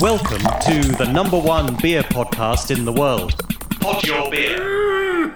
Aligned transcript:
Welcome 0.00 0.42
to 0.60 0.96
the 0.96 1.06
number 1.12 1.38
one 1.38 1.74
beer 1.80 2.04
podcast 2.04 2.70
in 2.70 2.84
the 2.84 2.92
world. 2.92 3.34
Pod 3.78 4.06
your 4.06 4.30
beer. 4.30 5.32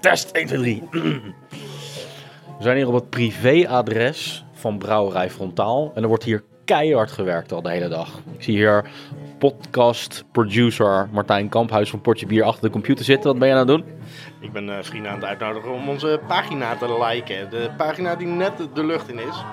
Test 0.00 0.30
1, 0.30 0.46
2, 0.46 0.58
3. 0.58 0.82
We 0.90 2.62
zijn 2.68 2.76
hier 2.76 2.88
op 2.88 2.94
het 2.94 3.10
privéadres 3.10 4.44
van 4.52 4.78
Brouwerij 4.78 5.30
Frontaal. 5.30 5.92
En 5.94 6.02
er 6.02 6.08
wordt 6.08 6.24
hier 6.24 6.42
keihard 6.64 7.12
gewerkt 7.12 7.52
al 7.52 7.62
de 7.62 7.70
hele 7.70 7.88
dag. 7.88 8.08
Ik 8.34 8.42
zie 8.42 8.54
hier 8.54 8.90
podcast 9.38 10.24
producer 10.32 11.08
Martijn 11.12 11.48
Kamphuis 11.48 11.90
van 11.90 12.00
Portje 12.00 12.26
Bier 12.26 12.44
achter 12.44 12.62
de 12.62 12.70
computer 12.70 13.04
zitten. 13.04 13.30
Wat 13.30 13.38
ben 13.38 13.48
je 13.48 13.54
aan 13.54 13.60
het 13.60 13.68
doen? 13.68 13.84
Ik 14.40 14.52
ben 14.52 14.76
eh, 14.76 14.82
vrienden 14.82 15.10
aan 15.10 15.18
het 15.18 15.26
uitnodigen 15.26 15.72
om 15.72 15.88
onze 15.88 16.20
pagina 16.26 16.76
te 16.76 17.04
liken. 17.04 17.50
De 17.50 17.70
pagina 17.76 18.16
die 18.16 18.26
net 18.26 18.52
de 18.74 18.84
lucht 18.84 19.08
in 19.08 19.18
is. 19.18 19.44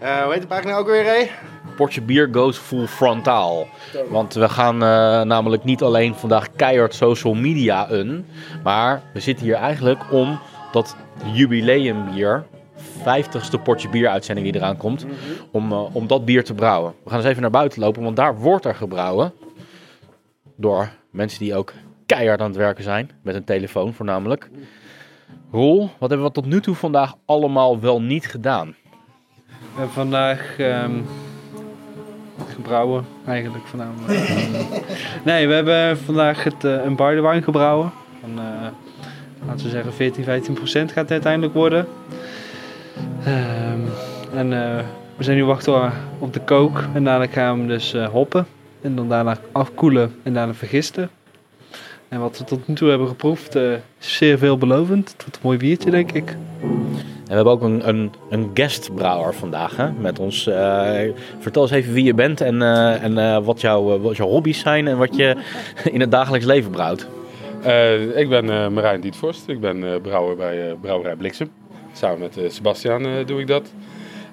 Eh, 0.00 0.22
hoe 0.22 0.32
heet 0.32 0.42
de 0.42 0.48
pagina 0.48 0.76
ook 0.76 0.86
weer, 0.86 1.04
Ray? 1.04 1.30
Portje 1.76 2.02
Bier 2.02 2.28
goes 2.32 2.56
full 2.56 2.86
frontaal. 2.86 3.66
Want 4.08 4.34
we 4.34 4.48
gaan 4.48 4.82
eh, 4.82 5.22
namelijk 5.22 5.64
niet 5.64 5.82
alleen 5.82 6.14
vandaag 6.14 6.52
keihard 6.56 6.94
social 6.94 7.34
media 7.34 7.90
een. 7.90 8.26
Maar 8.62 9.02
we 9.12 9.20
zitten 9.20 9.44
hier 9.44 9.54
eigenlijk 9.54 10.12
om 10.12 10.38
dat 10.72 10.96
jubileumbier, 11.32 12.44
50ste 12.98 13.62
Portje 13.62 13.88
Bier 13.88 14.08
uitzending 14.08 14.52
die 14.52 14.60
eraan 14.60 14.76
komt, 14.76 15.06
om, 15.50 15.72
eh, 15.72 15.94
om 15.94 16.06
dat 16.06 16.24
bier 16.24 16.44
te 16.44 16.54
brouwen. 16.54 16.94
We 17.04 17.10
gaan 17.10 17.18
eens 17.18 17.28
even 17.28 17.42
naar 17.42 17.50
buiten 17.50 17.80
lopen, 17.80 18.02
want 18.02 18.16
daar 18.16 18.38
wordt 18.38 18.64
er 18.64 18.74
gebrouwen. 18.74 19.32
Door 20.56 20.88
mensen 21.10 21.38
die 21.38 21.54
ook 21.54 21.72
keihard 22.06 22.40
aan 22.40 22.46
het 22.46 22.56
werken 22.56 22.84
zijn. 22.84 23.10
Met 23.22 23.34
een 23.34 23.44
telefoon 23.44 23.94
voornamelijk. 23.94 24.50
Roel, 25.50 25.90
wat 25.98 26.08
hebben 26.08 26.26
we 26.26 26.32
tot 26.32 26.46
nu 26.46 26.60
toe 26.60 26.74
vandaag 26.74 27.14
allemaal 27.24 27.80
wel 27.80 28.02
niet 28.02 28.26
gedaan? 28.26 28.74
We 29.76 29.82
hebben 29.82 30.00
vandaag 30.00 30.58
ehm, 30.58 31.00
gebrouwen, 32.54 33.04
eigenlijk 33.26 33.66
voornamelijk. 33.66 34.28
nee, 35.24 35.48
we 35.48 35.54
hebben 35.54 35.98
vandaag 35.98 36.44
het, 36.44 36.64
eh, 36.64 36.84
een 36.84 36.96
barley 36.96 37.42
gebrouwen. 37.42 37.92
Van, 38.20 38.30
eh, 38.38 38.66
laten 39.46 39.64
we 39.64 39.70
zeggen 39.70 39.92
14, 39.92 40.24
15 40.24 40.54
procent 40.54 40.92
gaat 40.92 41.02
het 41.02 41.10
uiteindelijk 41.10 41.54
worden. 41.54 41.86
Ehm, 43.24 43.80
en 44.34 44.52
eh, 44.52 44.84
we 45.16 45.24
zijn 45.24 45.36
nu 45.36 45.44
wachten 45.44 45.92
op 46.18 46.32
de 46.32 46.40
kook. 46.40 46.84
En 46.94 47.04
daarna 47.04 47.26
gaan 47.26 47.52
we 47.54 47.58
hem 47.58 47.68
dus 47.68 47.92
hoppen. 47.92 48.46
En 48.80 48.96
dan 48.96 49.08
daarna 49.08 49.36
afkoelen 49.52 50.14
en 50.22 50.34
daarna 50.34 50.54
vergisten. 50.54 51.10
En 52.08 52.20
wat 52.20 52.38
we 52.38 52.44
tot 52.44 52.68
nu 52.68 52.74
toe 52.74 52.88
hebben 52.88 53.08
geproefd 53.08 53.54
is 53.54 54.16
zeer 54.16 54.38
veelbelovend. 54.38 55.08
Het 55.08 55.22
wordt 55.22 55.36
een 55.36 55.42
mooi 55.42 55.58
biertje, 55.58 55.90
denk 55.90 56.12
ik. 56.12 56.36
En 57.26 57.32
we 57.32 57.34
hebben 57.34 57.52
ook 57.52 57.62
een, 57.62 57.88
een, 57.88 58.12
een 58.28 58.50
guestbrouwer 58.54 59.34
vandaag 59.34 59.76
hè, 59.76 59.92
met 59.92 60.18
ons. 60.18 60.46
Eh, 60.46 60.92
vertel 61.38 61.62
eens 61.62 61.70
even 61.70 61.92
wie 61.92 62.04
je 62.04 62.14
bent 62.14 62.40
en, 62.40 62.62
eh, 62.62 63.02
en 63.02 63.18
eh, 63.18 63.44
wat, 63.44 63.60
jouw, 63.60 63.98
wat 63.98 64.16
jouw 64.16 64.28
hobby's 64.28 64.60
zijn 64.60 64.86
en 64.88 64.98
wat 64.98 65.16
je 65.16 65.36
in 65.92 66.00
het 66.00 66.10
dagelijks 66.10 66.46
leven 66.46 66.70
brouwt. 66.70 67.06
Ik 68.14 68.28
ben 68.28 68.72
Marijn 68.72 69.00
Dietvorst. 69.00 69.48
Ik 69.48 69.60
ben 69.60 70.00
brouwer 70.02 70.36
bij 70.36 70.76
Brouwerij 70.80 71.16
Bliksem. 71.16 71.50
Samen 71.96 72.18
met 72.18 72.52
Sebastiaan 72.52 73.06
eh, 73.06 73.26
doe 73.26 73.40
ik 73.40 73.46
dat. 73.46 73.72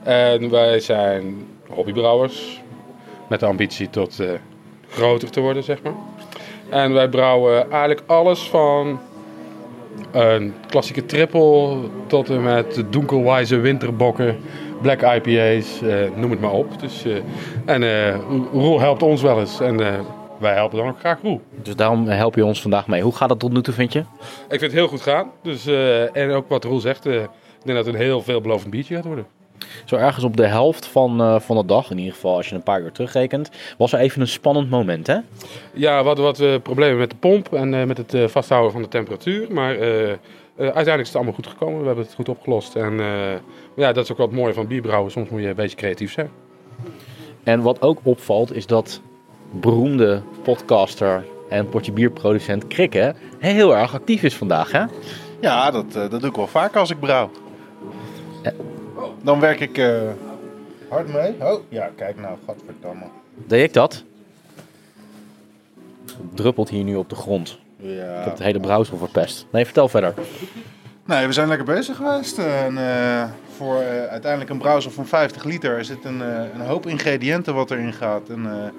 En 0.04 0.50
wij 0.50 0.80
zijn 0.80 1.48
hobbybrouwers. 1.70 2.62
Met 3.28 3.40
de 3.40 3.46
ambitie 3.46 3.90
tot 3.90 4.24
groter 4.90 5.30
te 5.30 5.40
worden, 5.40 5.64
zeg 5.64 5.82
maar. 5.82 5.94
En 6.70 6.94
wij 6.94 7.10
brouwen 7.10 7.72
eigenlijk 7.72 8.04
alles 8.06 8.42
van 8.42 9.00
een 10.12 10.54
klassieke 10.70 11.06
triple 11.06 11.78
tot 12.08 12.30
en 12.30 12.44
met 12.44 12.74
de 12.74 12.90
donkelwijze 12.90 13.58
winterbokken, 13.58 14.38
black 14.82 15.02
IPA's, 15.02 15.82
eh, 15.82 15.96
noem 16.16 16.32
het 16.32 16.40
maar 16.40 16.52
op. 16.52 16.80
Dus, 16.80 17.06
eh, 17.06 17.16
en 17.66 17.84
eh, 17.84 18.20
Roel 18.52 18.80
helpt 18.80 19.04
ons 19.04 19.22
wel 19.22 19.40
eens 19.40 19.60
en 19.60 19.78
wij 20.40 20.54
helpen 20.54 20.78
dan 20.78 20.88
ook 20.88 21.00
graag 21.00 21.22
Roel. 21.22 21.42
Dus 21.62 21.76
daarom 21.76 22.08
help 22.08 22.36
je 22.36 22.46
ons 22.46 22.62
vandaag 22.62 22.88
mee. 22.88 23.02
Hoe 23.02 23.16
gaat 23.16 23.30
het 23.30 23.40
tot 23.40 23.54
nu 23.54 23.62
toe, 23.62 23.74
vind 23.74 23.94
je? 23.94 24.00
Ik 24.00 24.06
vind 24.48 24.62
het 24.62 24.72
heel 24.72 24.88
goed 24.88 25.02
gaan. 25.02 25.32
Dus, 25.42 25.66
en 26.14 26.32
ook 26.32 26.50
wat 26.50 26.64
Roel 26.64 26.80
zegt, 26.80 27.06
ik 27.06 27.30
denk 27.64 27.78
dat 27.78 27.86
het 27.86 27.96
een 27.96 28.02
heel 28.02 28.22
veelbelovend 28.22 28.72
biertje 28.72 28.96
gaat 28.96 29.06
worden. 29.06 29.26
Zo 29.86 29.96
ergens 29.96 30.26
op 30.26 30.38
de 30.38 30.48
helft 30.48 30.86
van, 30.86 31.22
eh, 31.22 31.40
van 31.40 31.58
de 31.58 31.66
dag, 31.66 31.92
in 31.92 31.98
ieder 31.98 32.14
geval 32.14 32.36
als 32.36 32.50
je 32.50 32.56
een 32.56 32.64
paar 32.64 32.82
uur 32.82 32.92
terugrekent, 32.92 33.50
was 33.78 33.94
er 33.94 34.00
even 34.00 34.22
een 34.22 34.28
spannend 34.28 34.70
moment, 34.70 35.08
hè? 35.08 35.18
Ja, 35.74 36.00
we 36.00 36.06
hadden 36.06 36.26
wat 36.26 36.40
eh, 36.40 36.56
problemen 36.64 36.98
met 36.98 37.10
de 37.10 37.16
pomp 37.16 37.54
en 37.54 37.74
eh, 37.74 37.86
met 37.86 37.98
het 37.98 38.14
eh, 38.14 38.28
vasthouden 38.28 38.72
van 38.72 38.82
de 38.82 38.88
temperatuur. 38.88 39.54
Maar 39.54 39.78
uiteindelijk 40.58 41.02
is 41.02 41.08
het 41.08 41.16
allemaal 41.16 41.34
goed 41.34 41.48
gekomen. 41.48 41.80
We 41.80 41.86
hebben 41.86 42.06
het 42.06 42.14
goed 42.14 42.30
opgelost. 42.30 42.76
En 42.76 43.00
eh, 43.00 43.40
ja, 43.76 43.94
dat 43.94 44.04
is 44.04 44.12
ook 44.12 44.18
wat 44.18 44.32
mooie 44.32 44.54
van 44.54 44.68
bierbrouwen. 44.68 45.12
Soms 45.12 45.30
moet 45.30 45.42
je 45.42 45.48
een 45.48 45.56
beetje 45.56 45.78
creatief 45.78 46.12
zijn. 46.12 46.30
En 47.44 47.62
wat 47.62 47.82
ook 47.82 48.00
opvalt 48.04 48.56
is 48.56 48.66
dat 48.66 49.02
beroemde 49.52 50.22
podcaster 50.44 51.26
en 51.50 51.70
potje 51.70 51.92
bierproducent 51.92 52.68
Krikke 52.68 53.16
heel 53.40 53.76
erg 53.78 53.94
actief 53.94 54.24
is 54.24 54.36
vandaag, 54.36 54.72
hè? 54.72 54.84
Ja, 55.42 55.72
dat, 55.72 55.86
eh, 55.88 56.10
dat 56.10 56.20
doe 56.20 56.30
ik 56.30 56.36
wel 56.36 56.48
vaak 56.48 56.76
als 56.76 56.90
ik 56.90 57.00
brouw. 57.00 57.30
Dan 59.24 59.40
werk 59.40 59.60
ik 59.60 59.78
eh, 59.78 60.02
hard 60.90 61.14
mee. 61.14 61.36
Oh, 61.42 61.62
ja, 61.70 61.90
kijk 61.96 62.20
nou, 62.20 62.38
godverdamme. 62.46 63.06
Deed 63.36 63.64
ik 63.64 63.74
dat? 63.74 64.04
Het 66.06 66.36
druppelt 66.36 66.70
hier 66.70 66.84
nu 66.84 66.96
op 66.96 67.10
de 67.10 67.16
grond. 67.16 67.60
Ja. 67.76 68.20
Ik 68.20 68.26
heb 68.26 68.36
de 68.36 68.44
hele 68.44 68.60
brouwsel 68.60 68.98
verpest. 68.98 69.46
Nee, 69.50 69.66
vertel 69.66 69.88
verder. 69.88 70.14
Nee, 71.06 71.28
we 71.28 71.34
zijn 71.34 71.48
lekker 71.48 71.66
bezig 71.66 71.96
geweest. 71.96 72.38
En, 72.38 72.78
eh, 72.78 73.24
voor 73.56 73.80
eh, 73.80 74.04
uiteindelijk 74.04 74.52
een 74.52 74.58
browser 74.58 74.92
van 74.92 75.06
50 75.06 75.44
liter 75.44 75.78
er 75.78 75.86
zit 75.86 76.06
een, 76.06 76.20
een 76.54 76.66
hoop 76.66 76.88
ingrediënten 76.88 77.54
wat 77.54 77.72
erin 77.72 77.94
gaat. 77.94 78.30
En, 78.30 78.72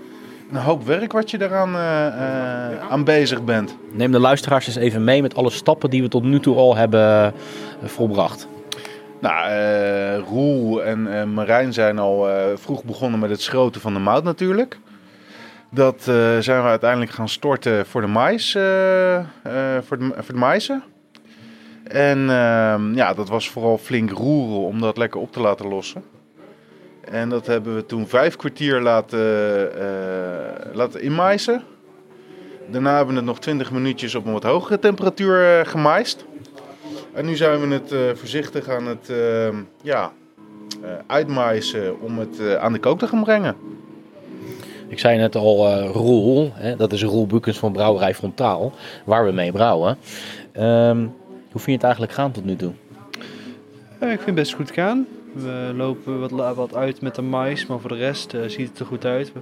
een 0.51 0.61
hoop 0.61 0.85
werk 0.87 1.13
wat 1.13 1.31
je 1.31 1.43
eraan 1.43 1.75
eh, 1.75 2.91
aan 2.91 3.05
bezig 3.05 3.45
bent. 3.45 3.77
Neem 3.93 4.13
de 4.13 4.19
luisteraars 4.19 4.67
eens 4.67 4.77
even 4.77 5.05
mee 5.05 5.23
met 5.23 5.35
alle 5.35 5.51
stappen 5.51 5.91
die 5.91 6.03
we 6.03 6.09
tot 6.09 6.23
nu 6.23 6.41
toe 6.41 6.57
al 6.57 6.77
hebben 6.77 7.01
eh, 7.03 7.33
volbracht. 7.89 8.49
Nou, 9.25 9.49
eh, 9.49 10.19
Roel 10.19 10.85
en 10.85 11.21
eh, 11.21 11.25
Marijn 11.25 11.73
zijn 11.73 11.99
al 11.99 12.31
eh, 12.31 12.45
vroeg 12.55 12.85
begonnen 12.85 13.21
met 13.21 13.31
het 13.31 13.41
schroten 13.41 13.81
van 13.81 13.93
de 13.93 13.99
mout 13.99 14.25
natuurlijk. 14.25 14.79
Dat 15.71 16.03
zijn 16.39 16.63
we 16.63 16.69
uiteindelijk 16.69 17.11
gaan 17.11 17.29
storten 17.29 17.87
voor 17.87 18.01
de 18.01 18.07
mais, 18.07 18.53
voor, 18.53 19.99
de, 19.99 20.13
voor 20.17 20.35
de. 20.35 20.81
En 21.85 22.31
ehm, 22.31 22.95
ja, 22.95 23.15
dat 23.15 23.29
was 23.29 23.51
vooral 23.51 23.79
flink 23.79 24.11
roeren 24.11 24.67
om 24.67 24.81
dat 24.81 24.97
lekker 24.97 25.21
op 25.21 25.33
te 25.33 25.41
laten 25.41 25.69
lossen. 25.69 26.05
En 27.11 27.29
dat 27.29 27.47
hebben 27.47 27.75
we 27.75 27.87
toen 27.87 28.09
vijf 28.09 28.37
kwartier 28.37 28.81
laten, 28.81 29.71
laten. 30.73 31.63
Daarna 32.67 32.97
hebben 32.97 33.15
we 33.15 33.21
het 33.21 33.29
nog 33.29 33.41
20 33.41 33.71
minuutjes 33.71 34.15
op 34.15 34.27
een 34.27 34.33
wat 34.33 34.43
hogere 34.43 34.79
temperatuur 34.79 35.67
gemaaist. 35.67 36.25
En 37.15 37.27
nu 37.27 37.37
zijn 37.37 37.61
we 37.61 37.75
het 37.75 37.93
eh, 37.93 38.01
voorzichtig 38.15 38.69
aan 38.69 38.87
het 38.87 39.09
uh, 39.11 39.49
ja, 39.83 40.13
uh, 40.83 40.91
uitmaaien 41.07 42.01
om 42.01 42.19
het 42.19 42.41
uh, 42.41 42.55
aan 42.55 42.73
de 42.73 42.79
kook 42.79 42.99
te 42.99 43.07
gaan 43.07 43.23
brengen. 43.23 43.57
Ik 44.89 44.99
zei 44.99 45.19
net 45.19 45.37
al, 45.37 45.69
uh, 45.69 45.91
Roel, 45.91 46.51
hè, 46.55 46.77
dat 46.77 46.93
is 46.93 47.03
Roel 47.03 47.27
Bukens 47.27 47.59
van 47.59 47.73
Brouwerij 47.73 48.15
Frontaal, 48.15 48.73
waar 49.05 49.25
we 49.25 49.33
mee 49.33 49.53
brouwen. 49.53 49.99
Um, 50.57 51.15
hoe 51.51 51.61
vind 51.61 51.65
je 51.65 51.73
het 51.73 51.83
eigenlijk 51.83 52.13
gaan 52.13 52.31
tot 52.31 52.45
nu 52.45 52.57
toe? 52.57 52.73
Ja, 54.01 54.07
ik 54.07 54.17
vind 54.17 54.27
het 54.27 54.35
best 54.35 54.55
goed 54.55 54.71
gaan. 54.71 55.07
We 55.33 55.73
lopen 55.77 56.21
wat, 56.21 56.55
wat 56.55 56.75
uit 56.75 57.01
met 57.01 57.15
de 57.15 57.23
mais, 57.23 57.67
maar 57.67 57.81
voor 57.81 57.91
de 57.91 57.97
rest 57.97 58.35
uh, 58.35 58.41
ziet 58.47 58.69
het 58.69 58.79
er 58.79 58.87
goed 58.87 59.05
uit. 59.05 59.33
We, 59.33 59.41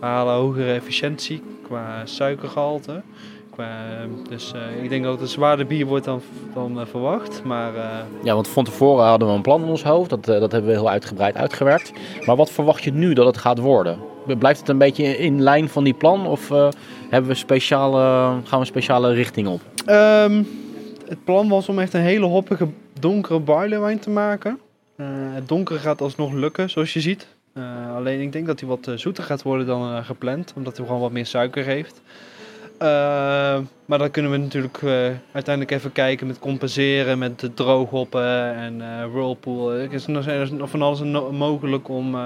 we 0.00 0.06
halen 0.06 0.34
hogere 0.34 0.72
efficiëntie 0.72 1.42
qua 1.62 2.06
suikergehalte. 2.06 3.02
Qua, 3.52 4.06
dus 4.28 4.52
uh, 4.56 4.82
ik 4.82 4.88
denk 4.88 5.02
dat 5.04 5.12
het 5.12 5.20
een 5.20 5.28
zwaarder 5.28 5.66
bier 5.66 5.86
wordt 5.86 6.04
dan, 6.04 6.22
dan 6.54 6.78
uh, 6.78 6.86
verwacht. 6.86 7.42
Maar, 7.44 7.74
uh... 7.74 7.98
Ja, 8.22 8.34
want 8.34 8.48
van 8.48 8.64
tevoren 8.64 9.04
hadden 9.04 9.28
we 9.28 9.34
een 9.34 9.42
plan 9.42 9.62
in 9.62 9.68
ons 9.68 9.82
hoofd. 9.82 10.10
Dat, 10.10 10.24
dat 10.24 10.52
hebben 10.52 10.70
we 10.70 10.76
heel 10.76 10.90
uitgebreid 10.90 11.36
uitgewerkt. 11.36 11.92
Maar 12.26 12.36
wat 12.36 12.50
verwacht 12.50 12.82
je 12.82 12.92
nu 12.92 13.12
dat 13.12 13.26
het 13.26 13.36
gaat 13.36 13.58
worden? 13.58 13.98
Blijft 14.38 14.60
het 14.60 14.68
een 14.68 14.78
beetje 14.78 15.16
in 15.16 15.42
lijn 15.42 15.68
van 15.68 15.84
die 15.84 15.94
plan? 15.94 16.26
Of 16.26 16.48
hebben 17.08 17.30
we 17.30 17.34
speciale, 17.34 17.98
gaan 17.98 18.42
we 18.50 18.56
een 18.56 18.66
speciale 18.66 19.12
richting 19.12 19.48
op? 19.48 19.60
Um, 19.86 20.48
het 21.08 21.24
plan 21.24 21.48
was 21.48 21.68
om 21.68 21.78
echt 21.78 21.94
een 21.94 22.00
hele 22.00 22.26
hoppige 22.26 22.68
donkere 23.00 23.38
barleywijn 23.38 23.98
te 23.98 24.10
maken. 24.10 24.58
het 25.32 25.48
donkere 25.48 25.78
gaat 25.78 26.00
alsnog 26.00 26.32
lukken, 26.32 26.70
zoals 26.70 26.92
je 26.92 27.00
ziet. 27.00 27.26
alleen 27.94 28.20
ik 28.20 28.32
denk 28.32 28.46
dat 28.46 28.60
hij 28.60 28.68
wat 28.68 28.90
zoeter 28.94 29.24
gaat 29.24 29.42
worden 29.42 29.66
dan 29.66 30.04
gepland. 30.04 30.52
Omdat 30.56 30.76
hij 30.76 30.86
gewoon 30.86 31.00
wat 31.00 31.12
meer 31.12 31.26
suiker 31.26 31.64
heeft. 31.64 32.00
Uh, 32.82 33.58
maar 33.84 33.98
dan 33.98 34.10
kunnen 34.10 34.30
we 34.30 34.36
natuurlijk 34.36 34.82
uh, 34.82 34.90
uiteindelijk 35.32 35.70
even 35.70 35.92
kijken 35.92 36.26
met 36.26 36.38
compenseren, 36.38 37.18
met 37.18 37.40
de 37.40 37.54
drooghoppen 37.54 38.54
en 38.54 38.78
uh, 38.78 39.12
whirlpool. 39.12 39.72
Er 39.72 39.92
is 39.92 40.06
nog 40.06 40.70
van 40.70 40.82
alles 40.82 41.00
mogelijk 41.30 41.88
om 41.88 42.16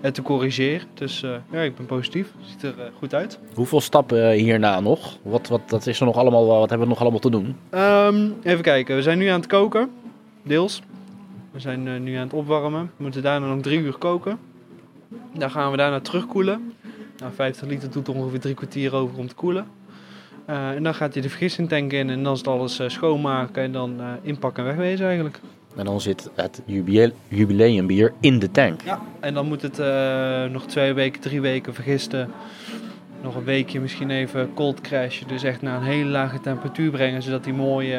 het 0.00 0.14
te 0.14 0.22
corrigeren. 0.22 0.86
Dus 0.94 1.20
ja, 1.50 1.60
ik 1.60 1.76
ben 1.76 1.86
positief. 1.86 2.32
Ziet 2.40 2.62
er 2.62 2.74
goed 2.98 3.14
uit. 3.14 3.38
Hoeveel 3.54 3.80
stappen 3.80 4.30
hierna 4.30 4.80
nog? 4.80 5.18
Wat, 5.22 5.48
wat, 5.48 5.86
is 5.86 6.00
er 6.00 6.06
nog 6.06 6.16
allemaal, 6.16 6.46
wat 6.46 6.68
hebben 6.68 6.86
we 6.86 6.92
nog 6.92 7.02
allemaal 7.02 7.20
te 7.20 7.30
doen? 7.30 7.56
Um, 7.70 8.34
even 8.42 8.62
kijken, 8.62 8.96
we 8.96 9.02
zijn 9.02 9.18
nu 9.18 9.26
aan 9.26 9.40
het 9.40 9.48
koken, 9.48 9.90
deels. 10.42 10.82
We 11.50 11.60
zijn 11.60 12.02
nu 12.02 12.14
aan 12.14 12.24
het 12.24 12.32
opwarmen. 12.32 12.90
We 12.96 13.02
moeten 13.02 13.22
daarna 13.22 13.46
nog 13.46 13.62
drie 13.62 13.78
uur 13.78 13.96
koken. 13.98 14.38
Dan 15.34 15.50
gaan 15.50 15.70
we 15.70 15.76
daarna 15.76 16.00
terugkoelen. 16.00 16.72
Nou, 17.18 17.32
50 17.34 17.68
liter 17.68 17.90
doet 17.90 18.08
ongeveer 18.08 18.40
drie 18.40 18.54
kwartier 18.54 18.94
over 18.94 19.18
om 19.18 19.28
te 19.28 19.34
koelen. 19.34 19.66
Eh, 20.44 20.70
en 20.70 20.82
dan 20.82 20.94
gaat 20.94 21.12
hij 21.12 21.22
de 21.22 21.28
vergistingtank 21.28 21.92
in 21.92 22.10
en 22.10 22.22
dan 22.22 22.32
is 22.32 22.38
het 22.38 22.48
alles 22.48 22.78
eh, 22.78 22.88
schoonmaken 22.88 23.62
en 23.62 23.72
dan 23.72 24.00
eh, 24.00 24.06
inpakken 24.22 24.62
en 24.62 24.68
wegwezen 24.68 25.06
eigenlijk. 25.06 25.40
En 25.76 25.84
dan 25.84 26.00
zit 26.00 26.30
het 26.34 26.62
jubileumbier 27.28 28.12
in 28.20 28.38
de 28.38 28.50
tank. 28.50 28.80
Ja. 28.84 29.00
En 29.20 29.34
dan 29.34 29.46
moet 29.46 29.62
het 29.62 29.78
nog 30.52 30.66
twee 30.66 30.92
weken, 30.92 31.20
drie 31.20 31.40
weken 31.40 31.74
vergisten. 31.74 32.30
Nog 33.22 33.34
een 33.34 33.44
weekje 33.44 33.80
misschien 33.80 34.10
even 34.10 34.54
cold 34.54 34.80
crashen. 34.80 35.28
Dus 35.28 35.42
echt 35.42 35.62
naar 35.62 35.76
een 35.76 35.86
hele 35.86 36.10
lage 36.10 36.40
temperatuur 36.40 36.90
brengen. 36.90 37.22
Zodat 37.22 37.44
die 37.44 37.52
mooi 37.52 37.98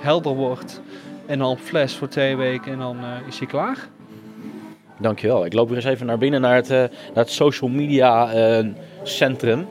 helder 0.00 0.34
wordt. 0.34 0.80
En 1.26 1.38
dan 1.38 1.48
op 1.48 1.58
fles 1.58 1.96
voor 1.96 2.08
twee 2.08 2.36
weken 2.36 2.72
en 2.72 2.78
dan 2.78 2.96
is 3.28 3.38
hij 3.38 3.46
klaar. 3.46 3.88
Dankjewel. 5.00 5.44
Ik 5.44 5.52
loop 5.52 5.68
weer 5.68 5.76
eens 5.76 5.86
even 5.86 6.06
naar 6.06 6.18
binnen 6.18 6.40
naar 6.40 6.54
het, 6.54 6.68
naar 6.68 6.90
het 7.14 7.30
social 7.30 7.70
media 7.70 8.30
centrum. 9.02 9.66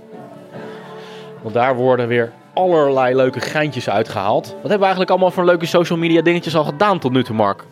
Want 1.47 1.59
daar 1.59 1.75
worden 1.75 2.07
weer 2.07 2.31
allerlei 2.53 3.15
leuke 3.15 3.39
geintjes 3.39 3.89
uitgehaald. 3.89 4.45
Wat 4.45 4.53
hebben 4.53 4.77
we 4.77 4.83
eigenlijk 4.83 5.09
allemaal 5.09 5.31
voor 5.31 5.45
leuke 5.45 5.65
social 5.65 5.97
media 5.97 6.21
dingetjes 6.21 6.55
al 6.55 6.63
gedaan 6.63 6.99
tot 6.99 7.11
nu 7.11 7.23
toe, 7.23 7.35
Mark? 7.35 7.65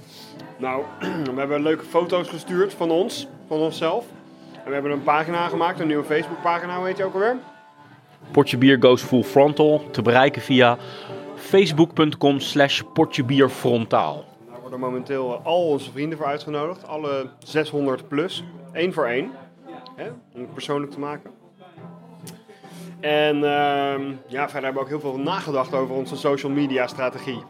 Nou, 0.58 0.84
we 1.34 1.40
hebben 1.40 1.62
leuke 1.62 1.84
foto's 1.84 2.28
gestuurd 2.28 2.74
van 2.74 2.92
ons, 2.92 3.28
van 3.48 3.60
onszelf. 3.60 4.06
En 4.54 4.68
we 4.68 4.74
hebben 4.74 4.92
een 4.92 5.04
pagina 5.04 5.48
gemaakt, 5.48 5.80
een 5.80 5.88
nieuwe 5.88 6.04
Facebookpagina, 6.04 6.78
hoe 6.78 6.86
heet 6.86 6.98
je 6.98 7.04
ook 7.04 7.14
alweer? 7.14 7.38
Potje 8.32 8.58
bier 8.58 8.78
goes 8.80 9.02
full 9.02 9.24
frontal. 9.24 9.84
Te 9.92 10.02
bereiken 10.02 10.42
via 10.42 10.78
facebook.com 11.36 12.40
slash 12.40 12.82
potjebierfrontaal. 12.94 14.26
Daar 14.50 14.62
worden 14.62 14.80
momenteel 14.80 15.42
al 15.44 15.68
onze 15.68 15.92
vrienden 15.92 16.18
voor 16.18 16.28
uitgenodigd. 16.28 16.88
Alle 16.88 17.30
600 17.40 18.08
plus. 18.08 18.44
één 18.74 18.94
voor 18.94 19.06
één. 19.06 19.32
Hè, 19.96 20.08
om 20.34 20.42
het 20.42 20.54
persoonlijk 20.54 20.92
te 20.92 21.00
maken. 21.00 21.35
En 23.00 23.36
ehm, 23.36 24.02
ja, 24.28 24.50
verder 24.50 24.64
hebben 24.64 24.74
we 24.74 24.80
ook 24.80 24.88
heel 24.88 25.00
veel 25.00 25.18
nagedacht 25.18 25.74
over 25.74 25.96
onze 25.96 26.16
social 26.16 26.52
media 26.52 26.88
strategie. 26.88 27.44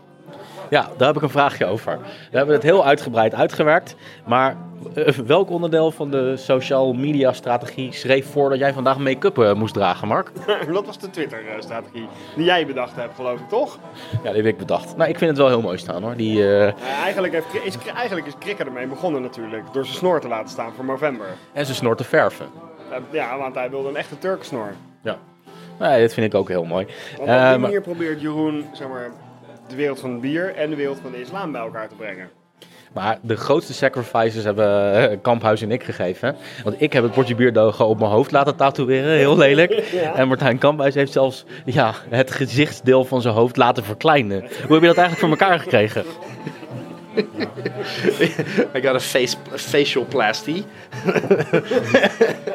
Ja, 0.69 0.89
daar 0.97 1.07
heb 1.07 1.15
ik 1.15 1.21
een 1.21 1.29
vraagje 1.29 1.65
over. 1.65 1.97
We 2.31 2.37
hebben 2.37 2.55
het 2.55 2.63
heel 2.63 2.85
uitgebreid 2.85 3.33
uitgewerkt. 3.33 3.95
Maar 4.25 4.55
eh, 4.95 5.07
welk 5.13 5.49
onderdeel 5.49 5.91
van 5.91 6.11
de 6.11 6.37
social 6.37 6.93
media 6.93 7.33
strategie 7.33 7.91
schreef 7.93 8.31
voor 8.31 8.49
dat 8.49 8.59
jij 8.59 8.73
vandaag 8.73 8.97
make-up 8.97 9.37
eh, 9.37 9.53
moest 9.53 9.73
dragen, 9.73 10.07
Mark? 10.07 10.31
Dat 10.73 10.85
was 10.85 10.99
de 10.99 11.09
Twitter-strategie 11.09 12.07
die 12.35 12.45
jij 12.45 12.65
bedacht 12.65 12.95
hebt, 12.95 13.15
geloof 13.15 13.39
ik, 13.39 13.49
toch? 13.49 13.77
Ja, 14.23 14.31
die 14.31 14.41
heb 14.41 14.45
ik 14.45 14.57
bedacht. 14.57 14.97
Nou, 14.97 15.09
ik 15.09 15.17
vind 15.17 15.29
het 15.29 15.39
wel 15.39 15.47
heel 15.49 15.61
mooi 15.61 15.77
staan 15.77 16.03
hoor. 16.03 16.15
Die, 16.15 16.57
eh, 16.57 16.73
eigenlijk, 17.03 17.33
heeft, 17.33 17.65
is, 17.65 17.77
eigenlijk 17.95 18.27
is 18.27 18.33
Krikker 18.39 18.65
ermee 18.65 18.87
begonnen 18.87 19.21
natuurlijk. 19.21 19.63
Door 19.73 19.85
zijn 19.85 19.97
snor 19.97 20.19
te 20.19 20.27
laten 20.27 20.49
staan 20.49 20.73
voor 20.75 20.85
november. 20.85 21.27
En 21.53 21.65
zijn 21.65 21.77
snor 21.77 21.95
te 21.95 22.03
verven. 22.03 22.45
Eh, 22.91 22.97
Ja, 23.11 23.37
want 23.37 23.55
hij 23.55 23.69
wilde 23.69 23.89
een 23.89 23.95
echte 23.95 24.17
Turksnor. 24.17 24.73
Ja. 25.01 25.17
Nee, 25.79 26.01
dat 26.01 26.13
vind 26.13 26.25
ik 26.25 26.35
ook 26.39 26.47
heel 26.47 26.65
mooi. 26.65 26.85
Want 26.85 27.19
op 27.19 27.25
die 27.25 27.35
maar- 27.35 27.59
manier 27.59 27.81
probeert 27.81 28.21
Jeroen 28.21 28.65
zeg 28.73 28.87
maar, 28.87 29.11
de 29.67 29.75
wereld 29.75 29.99
van 29.99 30.11
het 30.11 30.21
bier 30.21 30.55
en 30.55 30.69
de 30.69 30.75
wereld 30.75 30.99
van 31.01 31.11
de 31.11 31.21
islam 31.21 31.51
bij 31.51 31.61
elkaar 31.61 31.87
te 31.87 31.95
brengen. 31.95 32.29
Maar 32.93 33.17
de 33.21 33.35
grootste 33.35 33.73
sacrifices 33.73 34.43
hebben 34.43 34.93
eh, 34.93 35.17
Kamphuis 35.21 35.61
en 35.61 35.71
ik 35.71 35.83
gegeven. 35.83 36.35
Want 36.63 36.81
ik 36.81 36.93
heb 36.93 37.03
het 37.03 37.11
potje 37.11 37.35
bierdogen 37.35 37.85
op 37.87 37.99
mijn 37.99 38.11
hoofd 38.11 38.31
laten 38.31 38.55
tatoeëren, 38.55 39.11
heel 39.17 39.37
lelijk. 39.37 39.71
En 40.15 40.27
Martijn 40.27 40.57
Kamphuis 40.57 40.95
heeft 40.95 41.11
zelfs 41.11 41.45
ja, 41.65 41.93
het 42.09 42.31
gezichtsdeel 42.31 43.05
van 43.05 43.21
zijn 43.21 43.33
hoofd 43.33 43.57
laten 43.57 43.83
verkleinen. 43.83 44.39
Hoe 44.39 44.73
heb 44.73 44.81
je 44.81 44.87
dat 44.87 44.97
eigenlijk 44.97 45.17
voor 45.19 45.29
elkaar 45.29 45.59
gekregen? 45.59 46.03
I 48.75 48.81
got 48.81 48.95
a 48.95 48.99
face, 48.99 49.37
a 49.53 49.57
facial 49.57 50.05
plasty. 50.05 50.63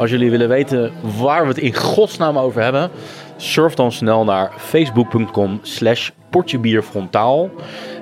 Als 0.00 0.10
jullie 0.10 0.30
willen 0.30 0.48
weten 0.48 0.92
waar 1.18 1.42
we 1.42 1.48
het 1.48 1.58
in 1.58 1.74
godsnaam 1.74 2.38
over 2.38 2.62
hebben, 2.62 2.90
surf 3.36 3.74
dan 3.74 3.92
snel 3.92 4.24
naar 4.24 4.52
facebook.com 4.56 5.58
slash 5.62 6.10
potjebierfrontaal. 6.30 7.50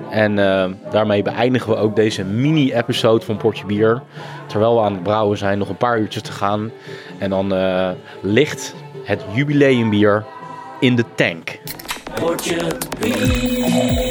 En 0.09 0.39
eh, 0.39 0.69
daarmee 0.91 1.21
beëindigen 1.21 1.69
we 1.69 1.75
ook 1.77 1.95
deze 1.95 2.23
mini-episode 2.23 3.25
van 3.25 3.37
Potje 3.37 3.65
Bier. 3.65 4.01
Terwijl 4.47 4.75
we 4.75 4.81
aan 4.81 4.93
het 4.93 5.03
brouwen 5.03 5.37
zijn, 5.37 5.57
nog 5.57 5.69
een 5.69 5.77
paar 5.77 5.99
uurtjes 5.99 6.21
te 6.21 6.31
gaan. 6.31 6.71
En 7.17 7.29
dan 7.29 7.53
eh, 7.53 7.89
ligt 8.21 8.75
het 9.03 9.25
jubileumbier 9.33 10.25
in 10.79 10.95
de 10.95 11.05
tank. 11.15 11.59
Potje 12.19 12.77
bier. 12.99 14.08